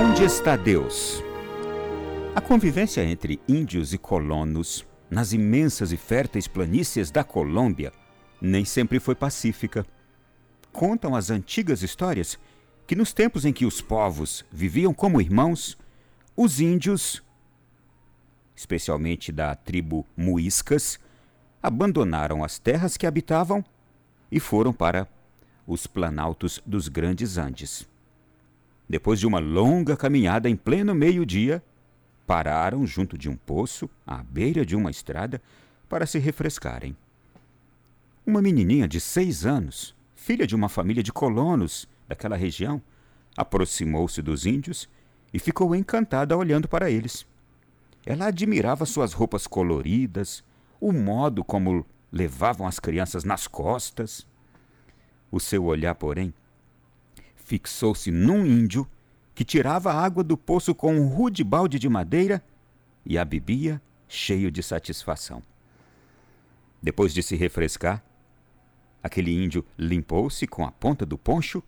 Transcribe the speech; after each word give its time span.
Onde 0.00 0.22
está 0.22 0.54
Deus? 0.54 1.24
A 2.32 2.40
convivência 2.40 3.02
entre 3.02 3.40
índios 3.48 3.92
e 3.92 3.98
colonos 3.98 4.86
nas 5.10 5.32
imensas 5.32 5.90
e 5.90 5.96
férteis 5.96 6.46
planícies 6.46 7.10
da 7.10 7.24
Colômbia 7.24 7.92
nem 8.40 8.64
sempre 8.64 9.00
foi 9.00 9.16
pacífica. 9.16 9.84
Contam 10.70 11.16
as 11.16 11.30
antigas 11.30 11.82
histórias 11.82 12.38
que 12.86 12.94
nos 12.94 13.12
tempos 13.12 13.44
em 13.44 13.52
que 13.52 13.66
os 13.66 13.80
povos 13.80 14.44
viviam 14.52 14.94
como 14.94 15.20
irmãos, 15.20 15.76
os 16.36 16.60
índios, 16.60 17.20
especialmente 18.54 19.32
da 19.32 19.52
tribo 19.56 20.06
Muiscas, 20.16 21.00
abandonaram 21.60 22.44
as 22.44 22.56
terras 22.56 22.96
que 22.96 23.04
habitavam 23.04 23.64
e 24.30 24.38
foram 24.38 24.72
para 24.72 25.08
os 25.66 25.88
planaltos 25.88 26.62
dos 26.64 26.86
grandes 26.86 27.36
Andes. 27.36 27.97
Depois 28.88 29.20
de 29.20 29.26
uma 29.26 29.38
longa 29.38 29.96
caminhada 29.96 30.48
em 30.48 30.56
pleno 30.56 30.94
meio-dia, 30.94 31.62
pararam 32.26 32.86
junto 32.86 33.18
de 33.18 33.28
um 33.28 33.36
poço, 33.36 33.88
à 34.06 34.22
beira 34.22 34.64
de 34.64 34.74
uma 34.74 34.90
estrada, 34.90 35.42
para 35.88 36.06
se 36.06 36.18
refrescarem. 36.18 36.96
Uma 38.26 38.42
menininha 38.42 38.86
de 38.86 39.00
seis 39.00 39.46
anos, 39.46 39.94
filha 40.14 40.46
de 40.46 40.54
uma 40.54 40.68
família 40.68 41.02
de 41.02 41.12
colonos 41.12 41.88
daquela 42.06 42.36
região, 42.36 42.80
aproximou-se 43.36 44.20
dos 44.20 44.46
índios 44.46 44.88
e 45.32 45.38
ficou 45.38 45.74
encantada 45.74 46.36
olhando 46.36 46.68
para 46.68 46.90
eles. 46.90 47.26
Ela 48.04 48.26
admirava 48.26 48.86
suas 48.86 49.12
roupas 49.12 49.46
coloridas, 49.46 50.42
o 50.80 50.92
modo 50.92 51.44
como 51.44 51.84
levavam 52.10 52.66
as 52.66 52.78
crianças 52.78 53.24
nas 53.24 53.46
costas. 53.46 54.26
O 55.30 55.38
seu 55.38 55.64
olhar, 55.64 55.94
porém, 55.94 56.32
fixou-se 57.48 58.10
num 58.10 58.44
índio 58.44 58.86
que 59.34 59.42
tirava 59.42 59.90
água 59.90 60.22
do 60.22 60.36
poço 60.36 60.74
com 60.74 60.94
um 60.94 61.08
rude 61.08 61.42
balde 61.42 61.78
de 61.78 61.88
madeira 61.88 62.44
e 63.06 63.16
a 63.16 63.24
bebia 63.24 63.80
cheio 64.06 64.50
de 64.50 64.62
satisfação. 64.62 65.42
Depois 66.82 67.14
de 67.14 67.22
se 67.22 67.36
refrescar, 67.36 68.04
aquele 69.02 69.32
índio 69.32 69.64
limpou-se 69.78 70.46
com 70.46 70.66
a 70.66 70.70
ponta 70.70 71.06
do 71.06 71.16
poncho 71.16 71.62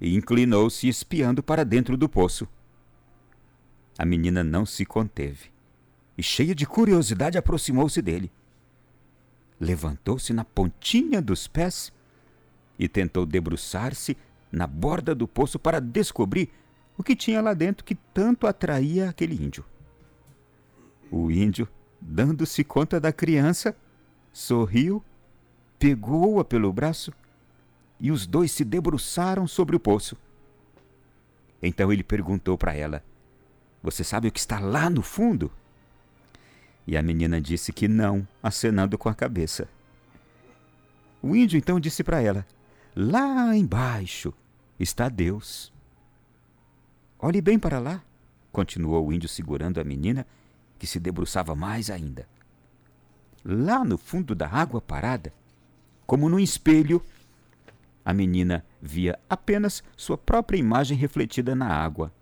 e 0.00 0.14
inclinou-se 0.14 0.88
espiando 0.88 1.42
para 1.42 1.64
dentro 1.64 1.96
do 1.96 2.08
poço. 2.08 2.46
A 3.98 4.04
menina 4.04 4.44
não 4.44 4.64
se 4.64 4.84
conteve 4.84 5.50
e, 6.16 6.22
cheia 6.22 6.54
de 6.54 6.64
curiosidade, 6.64 7.36
aproximou-se 7.36 8.00
dele. 8.00 8.30
Levantou-se 9.58 10.32
na 10.32 10.44
pontinha 10.44 11.20
dos 11.20 11.48
pés 11.48 11.92
e 12.78 12.86
tentou 12.86 13.26
debruçar-se 13.26 14.16
na 14.52 14.66
borda 14.66 15.14
do 15.14 15.26
poço 15.26 15.58
para 15.58 15.80
descobrir 15.80 16.50
o 16.96 17.02
que 17.02 17.16
tinha 17.16 17.40
lá 17.40 17.54
dentro 17.54 17.84
que 17.84 17.94
tanto 17.94 18.46
atraía 18.46 19.08
aquele 19.08 19.34
índio. 19.34 19.64
O 21.10 21.30
índio, 21.30 21.66
dando-se 21.98 22.62
conta 22.62 23.00
da 23.00 23.12
criança, 23.12 23.74
sorriu, 24.30 25.02
pegou-a 25.78 26.44
pelo 26.44 26.72
braço 26.72 27.12
e 27.98 28.10
os 28.10 28.26
dois 28.26 28.52
se 28.52 28.64
debruçaram 28.64 29.46
sobre 29.46 29.74
o 29.74 29.80
poço. 29.80 30.16
Então 31.62 31.92
ele 31.92 32.02
perguntou 32.02 32.58
para 32.58 32.74
ela: 32.74 33.02
Você 33.82 34.04
sabe 34.04 34.28
o 34.28 34.32
que 34.32 34.38
está 34.38 34.60
lá 34.60 34.90
no 34.90 35.02
fundo? 35.02 35.50
E 36.86 36.96
a 36.96 37.02
menina 37.02 37.40
disse 37.40 37.72
que 37.72 37.86
não, 37.86 38.26
acenando 38.42 38.98
com 38.98 39.08
a 39.08 39.14
cabeça. 39.14 39.68
O 41.22 41.36
índio 41.36 41.56
então 41.56 41.78
disse 41.78 42.02
para 42.02 42.20
ela: 42.20 42.46
Lá 42.94 43.56
embaixo 43.56 44.34
está 44.82 45.08
Deus. 45.08 45.72
Olhe 47.18 47.40
bem 47.40 47.58
para 47.58 47.78
lá, 47.78 48.02
continuou 48.50 49.06
o 49.06 49.12
índio 49.12 49.28
segurando 49.28 49.80
a 49.80 49.84
menina, 49.84 50.26
que 50.78 50.86
se 50.86 50.98
debruçava 50.98 51.54
mais 51.54 51.90
ainda. 51.90 52.26
Lá 53.44 53.84
no 53.84 53.96
fundo 53.96 54.34
da 54.34 54.48
água 54.48 54.80
parada, 54.80 55.32
como 56.06 56.28
num 56.28 56.38
espelho, 56.38 57.02
a 58.04 58.12
menina 58.12 58.64
via 58.80 59.18
apenas 59.30 59.82
sua 59.96 60.18
própria 60.18 60.58
imagem 60.58 60.96
refletida 60.96 61.54
na 61.54 61.68
água. 61.68 62.12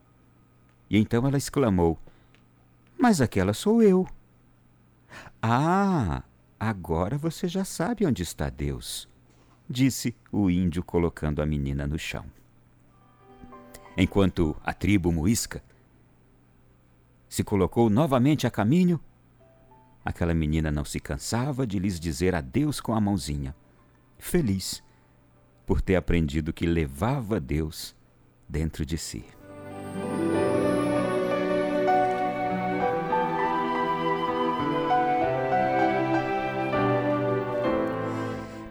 E 0.88 0.98
então 0.98 1.26
ela 1.26 1.38
exclamou: 1.38 1.98
Mas 2.98 3.20
aquela 3.20 3.54
sou 3.54 3.82
eu. 3.82 4.06
Ah, 5.42 6.22
agora 6.58 7.16
você 7.16 7.48
já 7.48 7.64
sabe 7.64 8.06
onde 8.06 8.22
está 8.22 8.48
Deus 8.50 9.10
disse 9.70 10.16
o 10.32 10.50
índio 10.50 10.82
colocando 10.82 11.40
a 11.40 11.46
menina 11.46 11.86
no 11.86 11.96
chão. 11.96 12.24
Enquanto 13.96 14.56
a 14.64 14.72
tribo 14.72 15.10
muisca 15.12 15.62
se 17.28 17.44
colocou 17.44 17.88
novamente 17.88 18.46
a 18.46 18.50
caminho, 18.50 19.00
aquela 20.04 20.34
menina 20.34 20.70
não 20.70 20.84
se 20.84 20.98
cansava 20.98 21.66
de 21.66 21.78
lhes 21.78 22.00
dizer 22.00 22.34
adeus 22.34 22.80
com 22.80 22.94
a 22.94 23.00
mãozinha, 23.00 23.54
feliz 24.18 24.82
por 25.66 25.80
ter 25.80 25.96
aprendido 25.96 26.52
que 26.52 26.66
levava 26.66 27.38
Deus 27.38 27.94
dentro 28.48 28.84
de 28.84 28.98
si. 28.98 29.24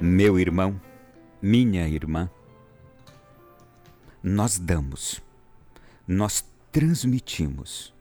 Meu 0.02 0.40
irmão, 0.40 0.80
minha 1.42 1.88
irmã, 1.88 2.30
nós 4.22 4.60
damos, 4.60 5.22
nós 6.08 6.44
transmitimos 6.72 7.94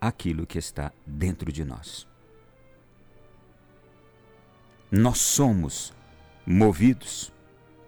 aquilo 0.00 0.46
que 0.46 0.58
está 0.58 0.92
dentro 1.06 1.52
de 1.52 1.64
nós. 1.64 2.06
Nós 4.90 5.18
somos 5.18 5.92
movidos 6.46 7.32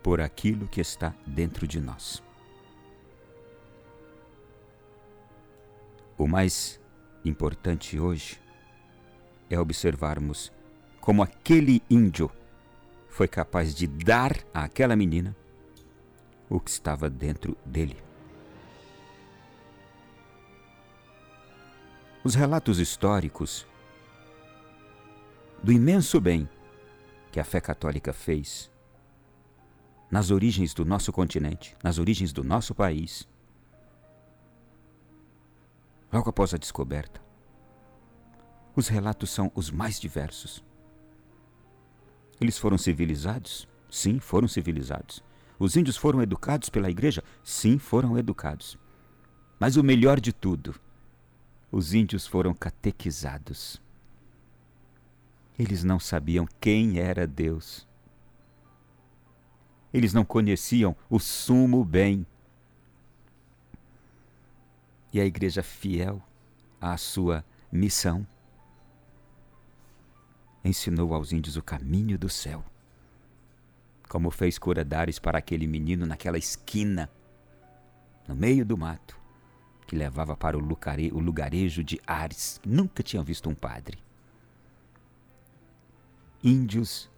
por 0.03 0.21
aquilo 0.21 0.69
que 0.69 0.81
está 0.81 1.15
dentro 1.27 1.67
de 1.67 1.81
nós. 1.81 2.23
O 6.17 6.29
mais 6.29 6.79
importante 7.25 7.99
hoje 7.99 8.41
é 9.49 9.59
observarmos 9.59 10.53
como 11.01 11.23
aquele 11.23 11.83
índio 11.91 12.31
foi 13.09 13.27
capaz 13.27 13.75
de 13.75 13.87
dar 13.87 14.37
àquela 14.55 14.95
menina 14.95 15.35
o 16.51 16.59
que 16.59 16.69
estava 16.69 17.09
dentro 17.09 17.57
dele. 17.65 18.03
Os 22.25 22.35
relatos 22.35 22.79
históricos 22.79 23.67
do 25.63 25.73
imenso 25.73 26.21
bem 26.21 26.49
que 27.31 27.39
a 27.39 27.45
fé 27.45 27.61
católica 27.61 28.13
fez 28.13 28.71
nas 30.11 30.33
origens 30.33 30.75
do 30.75 30.85
nosso 30.85 31.13
continente, 31.13 31.77
nas 31.85 31.99
origens 31.99 32.33
do 32.33 32.43
nosso 32.43 32.75
país, 32.75 33.29
logo 36.13 36.29
após 36.29 36.53
a 36.53 36.59
descoberta. 36.59 37.23
Os 38.75 38.89
relatos 38.89 39.31
são 39.31 39.53
os 39.55 39.71
mais 39.71 40.01
diversos. 40.01 40.65
Eles 42.41 42.59
foram 42.59 42.77
civilizados? 42.77 43.69
Sim, 43.89 44.19
foram 44.19 44.49
civilizados. 44.49 45.23
Os 45.61 45.77
índios 45.77 45.99
foram 45.99 46.23
educados 46.23 46.71
pela 46.71 46.91
igreja? 46.91 47.23
Sim, 47.45 47.79
foram 47.79 48.17
educados. 48.17 48.79
Mas 49.59 49.77
o 49.77 49.85
melhor 49.85 50.19
de 50.19 50.33
tudo, 50.33 50.75
os 51.71 51.93
índios 51.93 52.27
foram 52.27 52.55
catequizados. 52.55 53.79
Eles 55.59 55.85
não 55.85 56.01
sabiam 56.01 56.49
quem 56.59 56.99
era 56.99 57.27
Deus. 57.27 57.87
Eles 59.93 60.15
não 60.15 60.25
conheciam 60.25 60.97
o 61.11 61.19
sumo 61.19 61.85
bem. 61.85 62.27
E 65.13 65.21
a 65.21 65.27
igreja 65.27 65.63
fiel 65.63 66.23
à 66.81 66.97
sua 66.97 67.45
missão 67.71 68.27
ensinou 70.65 71.13
aos 71.13 71.33
índios 71.33 71.59
o 71.59 71.63
caminho 71.63 72.19
do 72.19 72.31
céu. 72.31 72.65
Como 74.11 74.29
fez 74.33 74.59
Coradares 74.59 75.21
para 75.21 75.39
aquele 75.39 75.69
menino 75.69 76.05
naquela 76.05 76.37
esquina, 76.37 77.09
no 78.27 78.35
meio 78.35 78.67
do 78.67 78.77
mato, 78.77 79.17
que 79.87 79.95
levava 79.95 80.37
para 80.37 80.59
o, 80.59 80.61
o 80.61 81.21
lugarejo 81.21 81.85
de 81.85 82.01
Ares, 82.05 82.61
nunca 82.67 83.05
tinham 83.05 83.23
visto 83.23 83.49
um 83.49 83.55
padre. 83.55 83.99
Índios, 86.43 87.09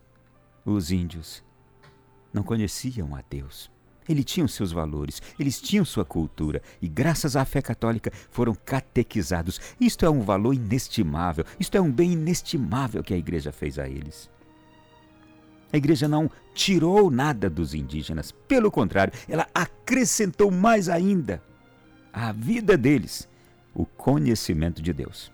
os 0.67 0.91
índios, 0.91 1.43
não 2.31 2.43
conheciam 2.43 3.17
a 3.17 3.23
Deus. 3.23 3.71
Eles 4.07 4.27
tinham 4.27 4.47
seus 4.47 4.71
valores, 4.71 5.23
eles 5.41 5.63
tinham 5.63 5.87
sua 5.87 6.05
cultura 6.05 6.61
e, 6.83 6.89
graças 6.89 7.37
à 7.37 7.45
fé 7.47 7.63
católica, 7.63 8.13
foram 8.31 8.55
catequizados. 8.55 9.59
Isto 9.81 10.05
é 10.05 10.11
um 10.11 10.21
valor 10.21 10.53
inestimável, 10.53 11.47
isto 11.59 11.75
é 11.75 11.81
um 11.81 11.91
bem 11.91 12.13
inestimável 12.13 13.03
que 13.03 13.15
a 13.15 13.19
igreja 13.19 13.51
fez 13.51 13.79
a 13.79 13.89
eles. 13.89 14.31
A 15.73 15.77
igreja 15.77 16.07
não 16.07 16.31
tirou 16.55 17.11
nada 17.11 17.49
dos 17.49 17.73
indígenas, 17.73 18.31
pelo 18.31 18.71
contrário, 18.71 19.13
ela 19.29 19.47
acrescentou 19.55 20.51
mais 20.51 20.89
ainda. 20.89 21.43
à 22.13 22.31
vida 22.31 22.77
deles 22.77 23.27
o 23.75 23.87
conhecimento 23.87 24.83
de 24.83 24.93
Deus. 24.93 25.33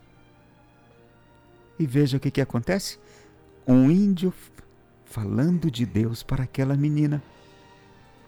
E 1.79 1.87
veja 1.87 2.17
o 2.17 2.21
que, 2.21 2.31
que 2.31 2.41
acontece: 2.41 2.99
um 3.67 3.91
índio 3.91 4.33
falando 5.05 5.71
de 5.71 5.85
Deus 5.85 6.23
para 6.23 6.45
aquela 6.45 6.77
menina, 6.77 7.23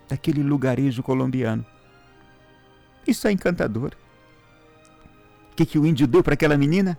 daquele 0.08 0.42
lugarejo 0.42 1.02
colombiano. 1.02 1.64
Isso 3.06 3.28
é 3.28 3.32
encantador. 3.32 3.96
O 5.52 5.56
que, 5.56 5.66
que 5.66 5.78
o 5.78 5.86
índio 5.86 6.06
deu 6.06 6.22
para 6.22 6.34
aquela 6.34 6.56
menina? 6.56 6.98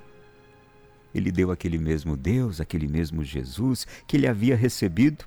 Ele 1.14 1.32
deu 1.32 1.52
aquele 1.52 1.78
mesmo 1.78 2.16
Deus, 2.16 2.62
aquele 2.62 2.88
mesmo 2.88 3.24
Jesus 3.24 3.86
que 4.08 4.18
ele 4.18 4.28
havia 4.28 4.56
recebido 4.56 5.26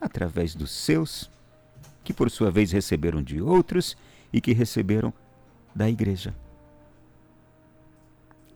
através 0.00 0.54
dos 0.54 0.70
seus, 0.70 1.30
que 2.02 2.12
por 2.12 2.30
sua 2.30 2.50
vez 2.50 2.72
receberam 2.72 3.22
de 3.22 3.40
outros 3.40 3.96
e 4.32 4.40
que 4.40 4.52
receberam 4.52 5.12
da 5.74 5.88
igreja. 5.88 6.34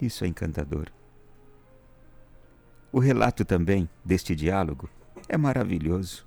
Isso 0.00 0.24
é 0.24 0.28
encantador. 0.28 0.88
O 2.92 2.98
relato 2.98 3.44
também 3.44 3.88
deste 4.04 4.34
diálogo 4.34 4.88
é 5.28 5.36
maravilhoso. 5.36 6.26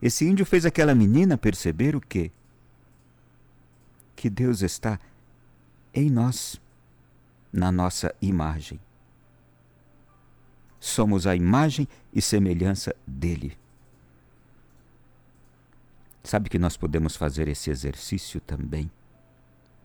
Esse 0.00 0.24
índio 0.26 0.44
fez 0.44 0.66
aquela 0.66 0.94
menina 0.94 1.38
perceber 1.38 1.96
o 1.96 2.00
quê? 2.00 2.30
Que 4.14 4.28
Deus 4.28 4.62
está 4.62 5.00
em 5.92 6.10
nós, 6.10 6.60
na 7.54 7.70
nossa 7.70 8.12
imagem. 8.20 8.80
Somos 10.80 11.24
a 11.24 11.36
imagem 11.36 11.86
e 12.12 12.20
semelhança 12.20 12.94
dele. 13.06 13.56
Sabe 16.24 16.50
que 16.50 16.58
nós 16.58 16.76
podemos 16.76 17.14
fazer 17.14 17.46
esse 17.46 17.70
exercício 17.70 18.40
também 18.40 18.90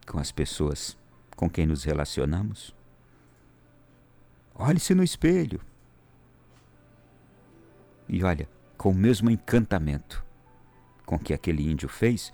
com 0.08 0.18
as 0.18 0.32
pessoas 0.32 0.98
com 1.36 1.48
quem 1.48 1.68
nos 1.68 1.84
relacionamos? 1.84 2.74
Olhe-se 4.56 4.96
no 4.96 5.04
espelho. 5.04 5.62
E 8.08 8.24
olha, 8.24 8.50
com 8.78 8.90
o 8.90 8.96
mesmo 8.96 9.30
encantamento 9.30 10.26
com 11.06 11.20
que 11.20 11.36
aquele 11.36 11.70
índio 11.70 11.88
fez, 11.88 12.34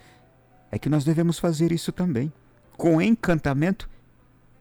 é 0.72 0.80
que 0.80 0.88
nós 0.88 1.04
devemos 1.04 1.38
fazer 1.40 1.74
isso 1.74 1.92
também. 1.92 2.32
Com 2.78 3.02
encantamento, 3.02 3.90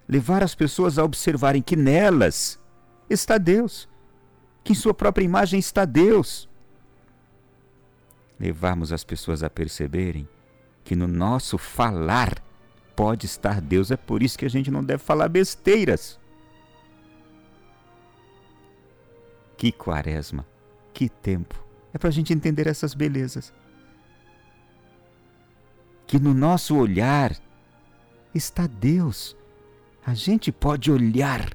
levar 0.08 0.42
as 0.42 0.54
pessoas 0.54 0.98
a 0.98 1.04
observarem 1.04 1.62
que 1.62 1.76
nelas 1.76 2.60
está 3.08 3.38
Deus, 3.38 3.88
que 4.62 4.72
em 4.72 4.76
sua 4.76 4.94
própria 4.94 5.24
imagem 5.24 5.58
está 5.58 5.84
Deus. 5.84 6.48
Levarmos 8.38 8.92
as 8.92 9.04
pessoas 9.04 9.42
a 9.42 9.50
perceberem 9.50 10.28
que 10.82 10.94
no 10.94 11.06
nosso 11.06 11.56
falar 11.56 12.42
pode 12.94 13.26
estar 13.26 13.60
Deus, 13.60 13.90
é 13.90 13.96
por 13.96 14.22
isso 14.22 14.38
que 14.38 14.44
a 14.44 14.50
gente 14.50 14.70
não 14.70 14.84
deve 14.84 15.02
falar 15.02 15.28
besteiras. 15.28 16.18
Que 19.56 19.72
quaresma, 19.72 20.46
que 20.92 21.08
tempo. 21.08 21.64
É 21.92 21.98
para 21.98 22.08
a 22.08 22.12
gente 22.12 22.32
entender 22.32 22.66
essas 22.66 22.92
belezas. 22.92 23.52
Que 26.06 26.18
no 26.18 26.34
nosso 26.34 26.76
olhar 26.76 27.34
está 28.34 28.66
Deus. 28.66 29.36
A 30.06 30.12
gente 30.12 30.52
pode 30.52 30.92
olhar 30.92 31.50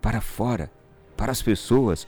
para 0.00 0.20
fora, 0.20 0.70
para 1.16 1.30
as 1.30 1.40
pessoas, 1.40 2.06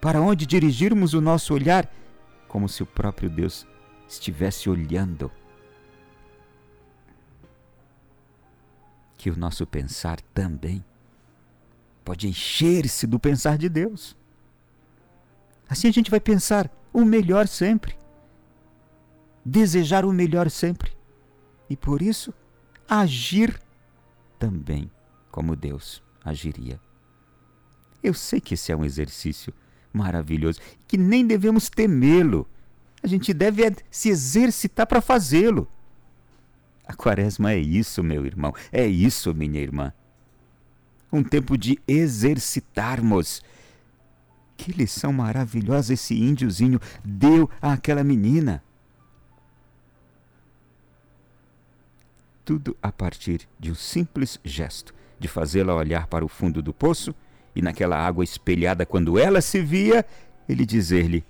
para 0.00 0.20
onde 0.20 0.46
dirigirmos 0.46 1.12
o 1.12 1.20
nosso 1.20 1.52
olhar, 1.52 1.90
como 2.46 2.68
se 2.68 2.82
o 2.82 2.86
próprio 2.86 3.28
Deus 3.28 3.66
estivesse 4.08 4.70
olhando. 4.70 5.30
Que 9.16 9.28
o 9.28 9.36
nosso 9.36 9.66
pensar 9.66 10.20
também 10.32 10.84
pode 12.04 12.28
encher-se 12.28 13.06
do 13.06 13.18
pensar 13.18 13.58
de 13.58 13.68
Deus. 13.68 14.16
Assim 15.68 15.88
a 15.88 15.92
gente 15.92 16.10
vai 16.10 16.20
pensar 16.20 16.70
o 16.92 17.04
melhor 17.04 17.46
sempre, 17.46 17.96
desejar 19.44 20.04
o 20.04 20.12
melhor 20.12 20.50
sempre 20.50 20.92
e 21.68 21.76
por 21.76 22.02
isso 22.02 22.34
agir 22.90 23.60
também 24.38 24.90
como 25.30 25.54
Deus 25.54 26.02
agiria. 26.24 26.80
Eu 28.02 28.14
sei 28.14 28.40
que 28.40 28.54
esse 28.54 28.72
é 28.72 28.76
um 28.76 28.84
exercício 28.84 29.52
maravilhoso 29.92 30.60
que 30.86 30.96
nem 30.96 31.26
devemos 31.26 31.68
temê-lo. 31.70 32.48
A 33.02 33.06
gente 33.06 33.32
deve 33.32 33.62
se 33.90 34.08
exercitar 34.08 34.86
para 34.86 35.00
fazê-lo. 35.00 35.68
A 36.86 36.94
quaresma 36.94 37.52
é 37.52 37.58
isso, 37.58 38.02
meu 38.02 38.26
irmão, 38.26 38.52
é 38.72 38.86
isso, 38.86 39.34
minha 39.34 39.60
irmã 39.60 39.92
um 41.12 41.22
tempo 41.22 41.56
de 41.58 41.78
exercitarmos. 41.86 43.42
Que 44.56 44.72
lição 44.72 45.12
maravilhosa 45.12 45.94
esse 45.94 46.14
índiozinho 46.14 46.78
deu 47.04 47.50
àquela 47.60 48.04
menina. 48.04 48.62
Tudo 52.50 52.76
a 52.82 52.90
partir 52.90 53.48
de 53.60 53.70
um 53.70 53.76
simples 53.76 54.40
gesto, 54.42 54.92
de 55.20 55.28
fazê-la 55.28 55.72
olhar 55.72 56.08
para 56.08 56.24
o 56.24 56.28
fundo 56.28 56.60
do 56.60 56.74
poço 56.74 57.14
e 57.54 57.62
naquela 57.62 57.96
água 57.96 58.24
espelhada 58.24 58.84
quando 58.84 59.16
ela 59.20 59.40
se 59.40 59.62
via, 59.62 60.04
ele 60.48 60.66
dizer-lhe: 60.66 61.24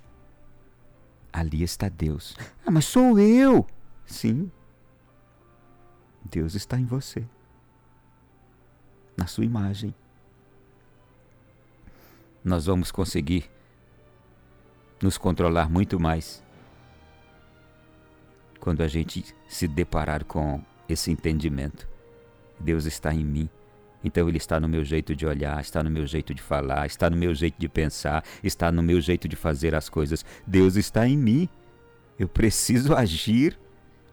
Ali 1.31 1.61
está 1.61 1.89
Deus. 1.89 2.35
Ah, 2.65 2.71
mas 2.71 2.85
sou 2.85 3.19
eu! 3.19 3.67
Sim, 4.03 4.51
Deus 6.25 6.55
está 6.55 6.79
em 6.79 6.85
você 6.85 7.23
na 9.15 9.27
sua 9.27 9.45
imagem. 9.45 9.93
Nós 12.43 12.65
vamos 12.65 12.91
conseguir 12.91 13.47
nos 14.99 15.19
controlar 15.19 15.69
muito 15.69 15.99
mais 15.99 16.43
quando 18.59 18.81
a 18.81 18.87
gente 18.87 19.23
se 19.47 19.67
deparar 19.67 20.25
com 20.25 20.65
esse 20.91 21.11
entendimento. 21.11 21.87
Deus 22.59 22.85
está 22.85 23.13
em 23.13 23.23
mim. 23.23 23.49
Então 24.03 24.27
ele 24.27 24.37
está 24.37 24.59
no 24.59 24.67
meu 24.67 24.83
jeito 24.83 25.15
de 25.15 25.25
olhar, 25.25 25.61
está 25.61 25.83
no 25.83 25.89
meu 25.89 26.05
jeito 26.07 26.33
de 26.33 26.41
falar, 26.41 26.85
está 26.87 27.09
no 27.09 27.15
meu 27.15 27.33
jeito 27.35 27.59
de 27.59 27.69
pensar, 27.69 28.23
está 28.43 28.71
no 28.71 28.81
meu 28.81 28.99
jeito 28.99 29.27
de 29.27 29.35
fazer 29.35 29.75
as 29.75 29.89
coisas. 29.89 30.25
Deus 30.45 30.75
está 30.75 31.07
em 31.07 31.17
mim. 31.17 31.49
Eu 32.17 32.27
preciso 32.27 32.95
agir 32.95 33.57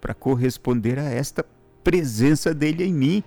para 0.00 0.14
corresponder 0.14 0.98
a 0.98 1.04
esta 1.04 1.44
presença 1.82 2.54
dele 2.54 2.84
em 2.84 2.92
mim. 2.92 3.24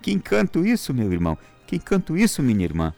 Que 0.00 0.12
encanto 0.12 0.64
isso, 0.66 0.92
meu 0.92 1.12
irmão! 1.12 1.36
Que 1.66 1.76
encanto 1.76 2.16
isso, 2.16 2.42
minha 2.42 2.64
irmã! 2.64 2.94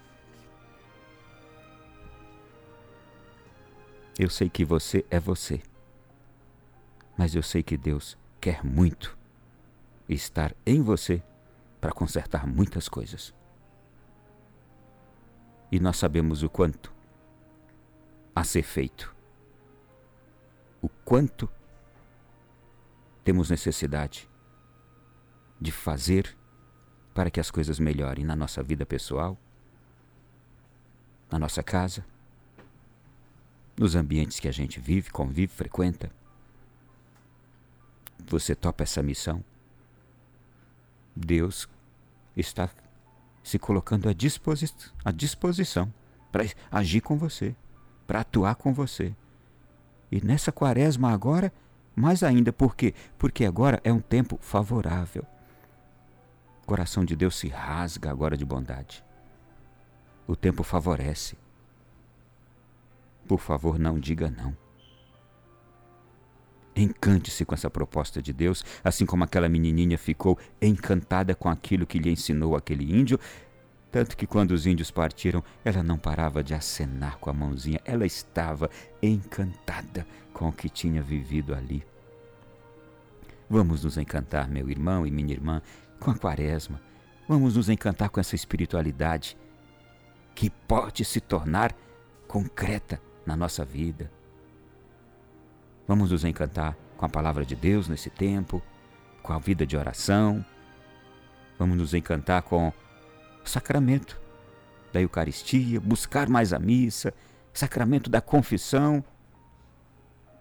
Eu 4.19 4.31
sei 4.31 4.49
que 4.49 4.65
você 4.65 5.05
é 5.11 5.21
você, 5.21 5.61
mas 7.19 7.35
eu 7.35 7.43
sei 7.43 7.63
que 7.63 7.77
Deus 7.77 8.17
quer 8.41 8.65
muito 8.65 9.16
estar 10.09 10.55
em 10.65 10.83
você 10.83 11.23
para 11.81 11.93
consertar 11.93 12.47
muitas 12.47 12.89
coisas. 12.89 13.35
E 15.71 15.81
nós 15.81 15.97
sabemos 15.97 16.43
o 16.43 16.49
quanto 16.49 16.93
a 18.35 18.45
ser 18.45 18.63
feito, 18.63 19.15
o 20.81 20.89
quanto 20.89 21.49
temos 23.25 23.51
necessidade 23.51 24.29
de 25.61 25.73
fazer 25.73 26.37
para 27.15 27.31
que 27.31 27.41
as 27.41 27.51
coisas 27.51 27.79
melhorem 27.79 28.25
na 28.25 28.37
nossa 28.37 28.63
vida 28.63 28.85
pessoal, 28.85 29.39
na 31.31 31.39
nossa 31.39 31.63
casa, 31.63 32.05
nos 33.77 33.95
ambientes 33.95 34.39
que 34.39 34.49
a 34.49 34.53
gente 34.53 34.79
vive, 34.79 35.11
convive, 35.11 35.53
frequenta. 35.53 36.11
Você 38.27 38.55
topa 38.55 38.83
essa 38.85 39.03
missão? 39.03 39.45
Deus 41.17 41.67
está 42.37 42.69
se 43.43 43.59
colocando 43.59 44.09
à, 44.09 44.13
disposi 44.13 44.71
à 45.05 45.11
disposição 45.11 45.93
para 46.31 46.45
agir 46.71 47.01
com 47.01 47.17
você, 47.17 47.57
para 48.07 48.21
atuar 48.21 48.55
com 48.57 48.75
você. 48.75 49.15
E 50.13 50.21
nessa 50.21 50.53
quaresma 50.53 51.11
agora, 51.11 51.53
mais 51.95 52.23
ainda, 52.23 52.53
por 52.53 52.77
quê? 52.77 52.93
Porque 53.17 53.45
agora 53.45 53.81
é 53.83 53.93
um 53.93 54.01
tempo 54.01 54.39
favorável. 54.43 55.25
O 56.63 56.67
coração 56.67 57.05
de 57.05 57.17
Deus 57.17 57.37
se 57.37 57.49
rasga 57.49 58.11
agora 58.11 58.37
de 58.37 58.45
bondade. 58.45 59.03
O 60.27 60.37
tempo 60.37 60.63
favorece. 60.63 61.39
Por 63.27 63.39
favor, 63.41 63.79
não 63.79 63.99
diga 63.99 64.29
não. 64.29 64.66
Encante-se 66.77 67.45
com 67.47 67.55
essa 67.55 67.71
proposta 67.71 68.21
de 68.21 68.35
Deus, 68.35 68.63
assim 68.85 69.07
como 69.07 69.25
aquela 69.25 69.49
menininha 69.49 69.97
ficou 69.97 70.39
encantada 70.61 71.35
com 71.35 71.49
aquilo 71.49 71.87
que 71.87 71.99
lhe 71.99 72.11
ensinou 72.11 72.55
aquele 72.55 72.85
índio, 72.93 73.19
tanto 73.91 74.15
que 74.15 74.27
quando 74.27 74.51
os 74.51 74.67
índios 74.67 74.91
partiram, 74.91 75.43
ela 75.65 75.83
não 75.83 75.97
parava 75.97 76.45
de 76.45 76.53
acenar 76.53 77.17
com 77.17 77.31
a 77.31 77.33
mãozinha, 77.33 77.81
ela 77.83 78.05
estava 78.05 78.69
encantada 79.03 80.07
com 80.35 80.49
o 80.49 80.53
que 80.53 80.69
tinha 80.69 81.01
vivido 81.01 81.55
ali. 81.55 81.83
Vamos 83.49 83.85
nos 83.85 83.97
encantar, 83.97 84.47
meu 84.47 84.69
irmão 84.69 85.07
e 85.07 85.11
minha 85.11 85.33
irmã, 85.33 85.63
com 85.99 86.11
a 86.11 86.15
quaresma. 86.15 86.79
Vamos 87.27 87.57
nos 87.57 87.71
encantar 87.71 88.11
com 88.11 88.21
essa 88.21 88.35
espiritualidade 88.35 89.35
que 90.35 90.51
pode 90.51 91.03
se 91.05 91.21
tornar 91.21 91.75
concreta 92.29 93.01
na 93.25 93.35
nossa 93.35 93.65
vida. 93.65 94.11
Vamos 95.87 96.11
nos 96.11 96.25
encantar 96.25 96.77
com 96.97 97.07
a 97.07 97.09
palavra 97.09 97.45
de 97.45 97.55
Deus 97.55 97.87
nesse 97.87 98.11
tempo, 98.11 98.61
com 99.23 99.33
a 99.33 99.39
vida 99.39 99.65
de 99.65 99.77
oração. 99.77 100.45
Vamos 101.57 101.77
nos 101.77 101.95
encantar 101.95 102.43
com 102.43 102.69
o 102.69 103.49
sacramento 103.49 104.21
da 104.93 105.01
Eucaristia, 105.01 105.81
buscar 105.81 106.29
mais 106.29 106.53
a 106.53 106.59
missa, 106.59 107.15
sacramento 107.53 108.11
da 108.11 108.21
confissão. 108.21 109.05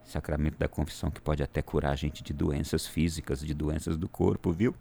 Sacramento 0.03 0.57
da 0.57 0.67
confissão 0.67 1.11
que 1.11 1.21
pode 1.21 1.43
até 1.43 1.61
curar 1.61 1.91
a 1.91 1.95
gente 1.95 2.23
de 2.23 2.33
doenças 2.33 2.87
físicas, 2.87 3.39
de 3.39 3.53
doenças 3.53 3.97
do 3.97 4.09
corpo, 4.09 4.51
viu? 4.51 4.75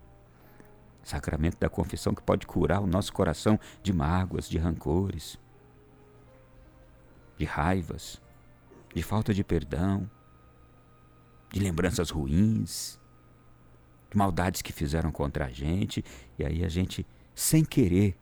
Sacramento 1.03 1.59
da 1.59 1.69
confissão 1.69 2.15
que 2.15 2.23
pode 2.23 2.47
curar 2.47 2.81
o 2.81 2.87
nosso 2.87 3.13
coração 3.13 3.61
de 3.83 3.93
mágoas, 3.93 4.49
de 4.49 4.57
rancores, 4.57 5.39
de 7.37 7.45
raivas, 7.45 8.21
de 8.95 9.03
falta 9.03 9.35
de 9.35 9.45
perdão, 9.45 10.09
de 11.55 11.61
lembranças 11.61 12.11
ruins, 12.11 12.99
de 14.11 14.19
maldades 14.19 14.61
que 14.61 14.73
fizeram 14.73 15.13
contra 15.13 15.47
a 15.47 15.49
gente, 15.49 16.05
e 16.37 16.45
aí 16.45 16.65
a 16.65 16.69
gente, 16.69 17.07
sem 17.33 17.65
querer, 17.65 18.19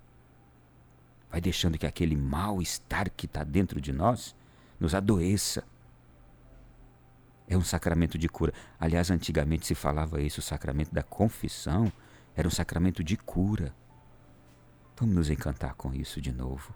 vai 1.31 1.41
deixando 1.41 1.79
que 1.79 1.87
aquele 1.87 2.15
mal-estar 2.15 3.11
que 3.11 3.25
está 3.25 3.43
dentro 3.43 3.81
de 3.81 3.91
nós 3.91 4.37
nos 4.79 4.95
adoeça. 4.95 5.65
É 7.49 7.57
um 7.57 7.65
sacramento 7.65 8.19
de 8.19 8.29
cura. 8.29 8.53
Aliás, 8.79 9.11
antigamente 9.11 9.67
se 9.67 9.75
falava 9.75 10.21
isso, 10.21 10.41
o 10.41 10.43
sacramento 10.43 10.93
da 10.93 11.03
confissão 11.03 11.91
era 12.37 12.47
um 12.47 12.51
sacramento 12.51 13.03
de 13.03 13.17
cura. 13.17 13.75
Vamos 14.95 15.15
nos 15.15 15.31
encantar 15.31 15.73
com 15.73 15.95
isso 15.95 16.21
de 16.21 16.33
novo. 16.33 16.75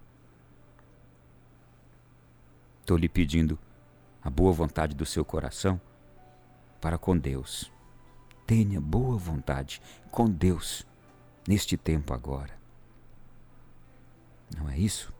Estou 2.81 2.97
lhe 2.97 3.11
pedindo 3.11 3.59
a 4.23 4.31
boa 4.31 4.55
vontade 4.55 4.97
do 4.97 5.05
seu 5.05 5.23
coração 5.23 5.79
para 6.87 6.99
com 6.99 7.19
Deus. 7.19 7.69
Tenha 8.47 8.81
boa 8.81 9.19
vontade 9.19 9.83
com 10.09 10.31
Deus 10.31 10.87
neste 11.49 11.77
tempo 11.77 12.15
agora. 12.15 12.57
Não 14.57 14.71
é 14.71 14.79
isso? 14.79 15.13